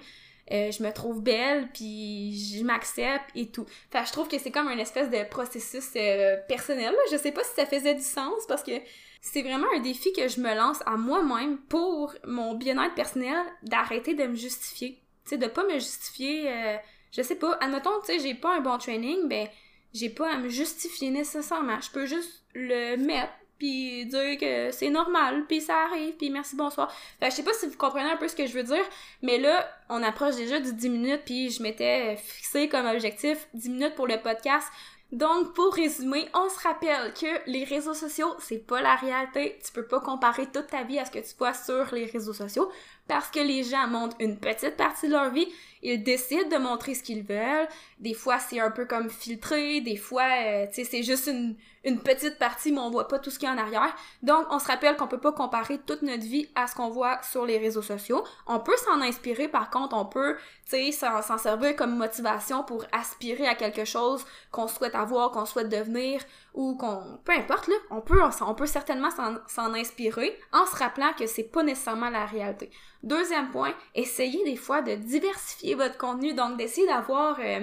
Euh, 0.51 0.71
je 0.71 0.83
me 0.83 0.91
trouve 0.93 1.23
belle, 1.23 1.69
puis 1.75 2.35
je 2.57 2.65
m'accepte 2.65 3.29
et 3.35 3.49
tout. 3.49 3.67
Fait 3.91 4.07
je 4.07 4.13
trouve 4.13 4.29
que 4.29 4.39
c'est 4.39 4.51
comme 4.51 4.69
un 4.69 4.79
espèce 4.79 5.11
de 5.11 5.29
processus 5.29 5.91
euh, 5.95 6.37
personnel. 6.49 6.95
Je 7.13 7.19
sais 7.19 7.33
pas 7.33 7.45
si 7.45 7.55
ça 7.55 7.67
faisait 7.67 7.95
du 7.95 8.03
sens 8.03 8.47
parce 8.49 8.63
que 8.63 8.73
c'est 9.21 9.43
vraiment 9.43 9.67
un 9.77 9.81
défi 9.81 10.11
que 10.15 10.27
je 10.27 10.41
me 10.41 10.55
lance 10.55 10.79
à 10.87 10.97
moi-même 10.97 11.59
pour 11.69 12.15
mon 12.27 12.55
bien-être 12.55 12.95
personnel 12.95 13.37
d'arrêter 13.63 14.15
de 14.15 14.25
me 14.25 14.37
justifier. 14.37 15.03
Tu 15.25 15.31
sais, 15.31 15.37
de 15.37 15.49
pas 15.49 15.65
me 15.65 15.75
justifier. 15.75 16.51
Euh, 16.51 16.77
je 17.13 17.23
sais 17.23 17.37
pas, 17.37 17.57
admettons, 17.61 18.01
tu 18.01 18.07
sais, 18.07 18.19
j'ai 18.19 18.35
pas 18.35 18.57
un 18.57 18.61
bon 18.61 18.79
training, 18.79 19.29
ben, 19.29 19.49
j'ai 19.95 20.11
pas 20.11 20.33
à 20.33 20.37
me 20.37 20.49
justifier 20.49 21.11
nécessairement. 21.11 21.81
Je 21.81 21.91
peux 21.91 22.07
juste 22.07 22.45
le 22.55 22.97
mettre 22.97 23.33
puis 23.59 24.07
dire 24.07 24.39
que 24.39 24.71
c'est 24.71 24.89
normal, 24.89 25.45
puis 25.49 25.61
ça 25.61 25.77
arrive, 25.91 26.15
puis 26.15 26.31
merci, 26.31 26.55
bonsoir. 26.55 26.93
Fait 27.19 27.31
je 27.31 27.37
sais 27.37 27.43
pas 27.43 27.53
si 27.53 27.67
vous 27.67 27.77
comprenez 27.77 28.09
un 28.09 28.17
peu 28.17 28.29
ce 28.29 28.37
que 28.37 28.47
je 28.47 28.53
veux 28.53 28.63
dire, 28.63 28.85
mais 29.21 29.39
là, 29.39 29.69
on 29.89 30.03
approche 30.03 30.37
déjà 30.37 30.61
du 30.61 30.73
10 30.73 30.89
minutes, 30.89 31.23
puis 31.25 31.51
je 31.51 31.63
m'étais 31.63 32.17
fixé 32.17 32.69
comme 32.69 32.87
objectif 32.87 33.49
10 33.55 33.71
minutes 33.71 33.95
pour 33.97 34.07
le 34.07 34.19
podcast. 34.19 34.69
Donc, 35.11 35.55
pour 35.55 35.73
résumer, 35.73 36.29
on 36.35 36.51
se 36.51 36.61
rappelle 36.61 37.15
que 37.15 37.51
les 37.51 37.65
réseaux 37.65 37.95
sociaux, 37.95 38.35
c'est 38.41 38.67
pas 38.67 38.83
la 38.83 38.95
réalité. 38.95 39.59
Tu 39.65 39.73
peux 39.73 39.87
pas 39.87 40.01
comparer 40.01 40.47
toute 40.47 40.67
ta 40.67 40.83
vie 40.83 40.99
à 40.99 41.07
ce 41.07 41.11
que 41.11 41.19
tu 41.19 41.35
vois 41.39 41.55
sur 41.55 41.95
les 41.95 42.05
réseaux 42.05 42.35
sociaux 42.35 42.71
parce 43.07 43.31
que 43.31 43.41
les 43.41 43.65
gens 43.65 43.89
montrent 43.89 44.17
une 44.21 44.37
petite 44.37 44.77
partie 44.77 45.07
de 45.09 45.13
leur 45.13 45.31
vie, 45.31 45.49
ils 45.83 46.03
décident 46.03 46.49
de 46.51 46.63
montrer 46.63 46.95
ce 46.95 47.03
qu'ils 47.03 47.23
veulent. 47.23 47.67
Des 47.99 48.13
fois, 48.13 48.39
c'est 48.39 48.61
un 48.61 48.71
peu 48.71 48.85
comme 48.85 49.09
filtré, 49.09 49.81
des 49.81 49.97
fois, 49.97 50.29
euh, 50.45 50.67
tu 50.67 50.75
sais, 50.75 50.85
c'est 50.85 51.03
juste 51.03 51.27
une, 51.27 51.57
une 51.89 52.01
petite 52.01 52.39
partie, 52.39 52.73
mais 52.73 52.81
on 52.81 52.91
voit 52.91 53.09
pas 53.09 53.19
tout 53.19 53.31
ce 53.31 53.39
qu'il 53.39 53.49
y 53.49 53.51
a 53.51 53.55
en 53.55 53.59
arrière. 53.59 53.95
Donc, 54.23 54.47
on 54.51 54.59
se 54.59 54.67
rappelle 54.67 54.97
qu'on 54.97 55.07
peut 55.07 55.19
pas 55.19 55.33
comparer 55.33 55.79
toute 55.79 56.03
notre 56.03 56.23
vie 56.23 56.49
à 56.55 56.67
ce 56.67 56.75
qu'on 56.75 56.91
voit 56.91 57.21
sur 57.23 57.47
les 57.47 57.59
réseaux 57.59 57.83
sociaux. 57.83 58.25
On 58.47 58.61
peut 58.61 58.77
s'en 58.77 59.01
inspirer, 59.01 59.49
par 59.49 59.71
contre, 59.71 59.97
on 59.97 60.05
peut, 60.05 60.37
tu 60.69 60.93
sais, 60.93 60.93
s'en 60.93 61.39
servir 61.39 61.75
comme 61.77 61.97
motivation 61.97 62.63
pour 62.63 62.85
aspirer 62.93 63.47
à 63.47 63.55
quelque 63.55 63.85
chose 63.85 64.25
qu'on 64.51 64.69
souhaite 64.69 64.95
avoir, 64.95 65.31
qu'on 65.31 65.47
souhaite 65.47 65.69
devenir, 65.69 66.21
ou 66.55 66.77
qu'on... 66.77 67.19
Peu 67.25 67.33
importe, 67.33 67.69
là, 67.69 67.77
on 67.91 68.01
peut, 68.01 68.21
on 68.41 68.55
peut 68.55 68.67
certainement 68.67 69.11
s'en 69.11 69.75
inspirer 69.75 70.39
en 70.53 70.67
se 70.67 70.77
rappelant 70.77 71.13
que 71.19 71.27
c'est 71.27 71.45
pas 71.45 71.63
nécessairement 71.63 72.11
la 72.11 72.27
réalité. 72.27 72.71
Deuxième 73.03 73.51
point, 73.51 73.73
essayez 73.95 74.45
des 74.45 74.57
fois 74.57 74.83
de 74.83 74.95
diversifier 74.95 75.75
votre 75.75 75.97
contenu, 75.99 76.35
donc 76.35 76.57
d'essayer 76.57 76.87
d'avoir... 76.87 77.39
Euh, 77.41 77.61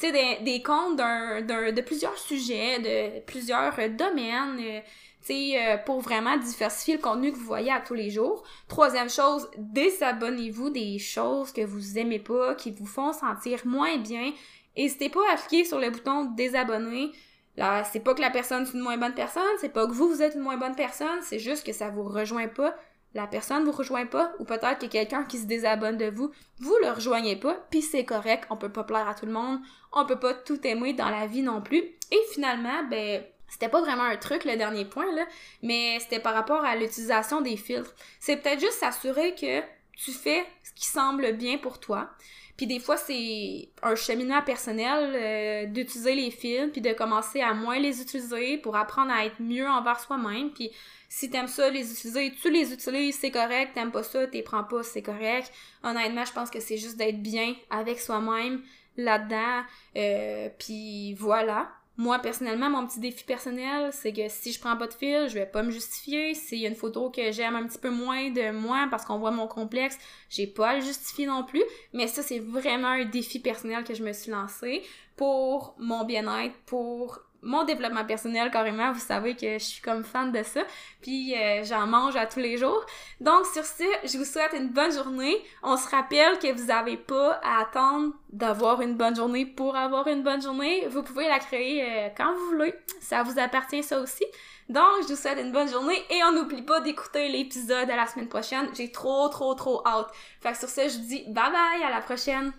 sais, 0.00 0.12
des, 0.12 0.44
des 0.44 0.62
comptes 0.62 0.96
d'un, 0.96 1.42
d'un, 1.42 1.72
de 1.72 1.80
plusieurs 1.80 2.16
sujets, 2.18 2.78
de 2.78 3.20
plusieurs 3.20 3.74
domaines, 3.90 4.58
euh, 4.60 4.80
tu 5.20 5.34
sais, 5.34 5.56
euh, 5.56 5.76
pour 5.78 6.00
vraiment 6.00 6.36
diversifier 6.36 6.96
le 6.96 7.02
contenu 7.02 7.32
que 7.32 7.36
vous 7.36 7.44
voyez 7.44 7.72
à 7.72 7.80
tous 7.80 7.94
les 7.94 8.10
jours. 8.10 8.44
Troisième 8.68 9.10
chose, 9.10 9.48
désabonnez-vous 9.56 10.70
des 10.70 10.98
choses 10.98 11.52
que 11.52 11.64
vous 11.64 11.98
aimez 11.98 12.20
pas, 12.20 12.54
qui 12.54 12.70
vous 12.70 12.86
font 12.86 13.12
sentir 13.12 13.60
moins 13.66 13.96
bien. 13.98 14.32
N'hésitez 14.76 15.08
pas 15.08 15.20
à 15.32 15.36
cliquer 15.36 15.64
sur 15.64 15.80
le 15.80 15.90
bouton 15.90 16.26
désabonner. 16.36 17.12
Là, 17.56 17.82
c'est 17.82 18.00
pas 18.00 18.14
que 18.14 18.20
la 18.20 18.30
personne 18.30 18.62
est 18.62 18.72
une 18.72 18.80
moins 18.80 18.96
bonne 18.96 19.14
personne, 19.14 19.42
c'est 19.60 19.72
pas 19.72 19.86
que 19.88 19.92
vous, 19.92 20.08
vous 20.08 20.22
êtes 20.22 20.36
une 20.36 20.42
moins 20.42 20.56
bonne 20.58 20.76
personne, 20.76 21.18
c'est 21.22 21.40
juste 21.40 21.66
que 21.66 21.72
ça 21.72 21.90
vous 21.90 22.04
rejoint 22.04 22.46
pas 22.46 22.72
la 23.14 23.26
personne 23.26 23.64
vous 23.64 23.72
rejoint 23.72 24.06
pas, 24.06 24.32
ou 24.38 24.44
peut-être 24.44 24.78
qu'il 24.78 24.94
y 24.94 24.98
a 24.98 25.04
quelqu'un 25.04 25.24
qui 25.24 25.38
se 25.38 25.46
désabonne 25.46 25.96
de 25.96 26.10
vous, 26.10 26.30
vous 26.58 26.76
le 26.82 26.90
rejoignez 26.90 27.36
pas, 27.36 27.54
puis 27.70 27.82
c'est 27.82 28.04
correct, 28.04 28.44
on 28.50 28.56
peut 28.56 28.72
pas 28.72 28.84
plaire 28.84 29.08
à 29.08 29.14
tout 29.14 29.26
le 29.26 29.32
monde, 29.32 29.60
on 29.92 30.04
peut 30.04 30.18
pas 30.18 30.34
tout 30.34 30.64
aimer 30.66 30.92
dans 30.92 31.08
la 31.08 31.26
vie 31.26 31.42
non 31.42 31.62
plus. 31.62 31.78
Et 31.78 32.20
finalement, 32.32 32.84
ben, 32.90 33.22
c'était 33.48 33.68
pas 33.68 33.80
vraiment 33.80 34.02
un 34.02 34.16
truc 34.16 34.44
le 34.44 34.56
dernier 34.56 34.84
point 34.84 35.10
là, 35.14 35.26
mais 35.62 35.98
c'était 36.00 36.20
par 36.20 36.34
rapport 36.34 36.64
à 36.64 36.76
l'utilisation 36.76 37.40
des 37.40 37.56
filtres. 37.56 37.94
C'est 38.20 38.36
peut-être 38.36 38.60
juste 38.60 38.78
s'assurer 38.78 39.34
que 39.34 39.60
tu 39.96 40.12
fais 40.12 40.44
ce 40.62 40.72
qui 40.72 40.86
semble 40.86 41.32
bien 41.32 41.58
pour 41.58 41.80
toi. 41.80 42.10
Puis 42.58 42.66
des 42.66 42.80
fois, 42.80 42.96
c'est 42.96 43.68
un 43.84 43.94
cheminement 43.94 44.42
personnel 44.42 45.12
euh, 45.14 45.66
d'utiliser 45.66 46.14
les 46.16 46.32
filtres, 46.32 46.72
puis 46.72 46.80
de 46.80 46.92
commencer 46.92 47.40
à 47.40 47.54
moins 47.54 47.78
les 47.78 48.02
utiliser 48.02 48.58
pour 48.58 48.76
apprendre 48.76 49.12
à 49.12 49.24
être 49.24 49.40
mieux 49.40 49.66
envers 49.66 50.00
soi-même. 50.00 50.50
Puis 50.50 50.72
si 51.08 51.30
t'aimes 51.30 51.48
ça, 51.48 51.70
les 51.70 51.90
utiliser, 51.90 52.32
tu 52.32 52.50
les 52.50 52.72
utilises, 52.72 53.18
c'est 53.18 53.30
correct. 53.30 53.72
T'aimes 53.74 53.90
pas 53.90 54.02
ça, 54.02 54.26
t'es 54.26 54.42
prends 54.42 54.64
pas, 54.64 54.82
c'est 54.82 55.02
correct. 55.02 55.50
Honnêtement, 55.82 56.24
je 56.24 56.32
pense 56.32 56.50
que 56.50 56.60
c'est 56.60 56.76
juste 56.76 56.96
d'être 56.96 57.22
bien 57.22 57.54
avec 57.70 57.98
soi-même 57.98 58.62
là-dedans. 58.96 59.62
Euh, 59.96 60.50
puis 60.58 61.14
voilà. 61.14 61.70
Moi, 61.96 62.20
personnellement, 62.20 62.70
mon 62.70 62.86
petit 62.86 63.00
défi 63.00 63.24
personnel, 63.24 63.90
c'est 63.92 64.12
que 64.12 64.28
si 64.28 64.52
je 64.52 64.60
prends 64.60 64.76
pas 64.76 64.86
de 64.86 64.94
fil, 64.94 65.28
je 65.28 65.34
vais 65.34 65.46
pas 65.46 65.64
me 65.64 65.70
justifier. 65.70 66.34
S'il 66.34 66.58
y 66.58 66.66
a 66.66 66.68
une 66.68 66.76
photo 66.76 67.10
que 67.10 67.32
j'aime 67.32 67.56
un 67.56 67.66
petit 67.66 67.78
peu 67.78 67.90
moins 67.90 68.30
de 68.30 68.52
moi 68.52 68.86
parce 68.88 69.04
qu'on 69.04 69.18
voit 69.18 69.32
mon 69.32 69.48
complexe, 69.48 69.98
j'ai 70.30 70.46
pas 70.46 70.68
à 70.68 70.74
le 70.76 70.80
justifier 70.82 71.26
non 71.26 71.42
plus. 71.42 71.64
Mais 71.92 72.06
ça, 72.06 72.22
c'est 72.22 72.38
vraiment 72.38 72.88
un 72.88 73.04
défi 73.04 73.40
personnel 73.40 73.82
que 73.82 73.94
je 73.94 74.04
me 74.04 74.12
suis 74.12 74.30
lancé 74.30 74.82
pour 75.16 75.74
mon 75.78 76.04
bien-être, 76.04 76.54
pour 76.66 77.18
mon 77.42 77.64
développement 77.64 78.04
personnel 78.04 78.50
carrément, 78.50 78.92
vous 78.92 79.00
savez 79.00 79.36
que 79.36 79.54
je 79.54 79.64
suis 79.64 79.82
comme 79.82 80.04
fan 80.04 80.32
de 80.32 80.42
ça, 80.42 80.60
puis 81.00 81.34
euh, 81.34 81.62
j'en 81.64 81.86
mange 81.86 82.16
à 82.16 82.26
tous 82.26 82.40
les 82.40 82.56
jours. 82.56 82.84
Donc 83.20 83.46
sur 83.46 83.64
ce, 83.64 83.84
je 84.04 84.18
vous 84.18 84.24
souhaite 84.24 84.52
une 84.54 84.68
bonne 84.68 84.92
journée. 84.92 85.36
On 85.62 85.76
se 85.76 85.88
rappelle 85.88 86.38
que 86.38 86.52
vous 86.52 86.66
n'avez 86.66 86.96
pas 86.96 87.40
à 87.42 87.60
attendre 87.62 88.12
d'avoir 88.30 88.80
une 88.80 88.96
bonne 88.96 89.16
journée 89.16 89.46
pour 89.46 89.76
avoir 89.76 90.08
une 90.08 90.22
bonne 90.22 90.42
journée. 90.42 90.86
Vous 90.88 91.02
pouvez 91.02 91.28
la 91.28 91.38
créer 91.38 91.82
euh, 91.82 92.08
quand 92.16 92.32
vous 92.34 92.46
voulez. 92.56 92.74
Ça 93.00 93.22
vous 93.22 93.38
appartient 93.38 93.82
ça 93.82 94.00
aussi. 94.00 94.24
Donc, 94.68 95.02
je 95.02 95.08
vous 95.08 95.16
souhaite 95.16 95.38
une 95.38 95.52
bonne 95.52 95.70
journée 95.70 95.98
et 96.10 96.22
on 96.24 96.32
n'oublie 96.32 96.62
pas 96.62 96.80
d'écouter 96.80 97.28
l'épisode 97.28 97.88
à 97.88 97.96
la 97.96 98.06
semaine 98.06 98.28
prochaine. 98.28 98.68
J'ai 98.74 98.92
trop, 98.92 99.28
trop, 99.28 99.54
trop 99.54 99.82
hâte. 99.86 100.10
Fait 100.42 100.52
que 100.52 100.58
sur 100.58 100.68
ce, 100.68 100.88
je 100.88 100.98
vous 100.98 101.06
dis 101.06 101.24
bye 101.28 101.50
bye, 101.50 101.82
à 101.82 101.90
la 101.90 102.02
prochaine! 102.02 102.52